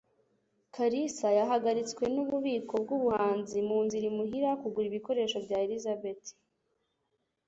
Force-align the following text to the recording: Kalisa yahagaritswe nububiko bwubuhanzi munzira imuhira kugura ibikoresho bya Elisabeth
Kalisa 0.75 1.27
yahagaritswe 1.39 2.03
nububiko 2.13 2.73
bwubuhanzi 2.83 3.57
munzira 3.67 4.05
imuhira 4.11 4.49
kugura 4.61 4.85
ibikoresho 4.91 5.37
bya 5.45 5.57
Elisabeth 5.65 6.25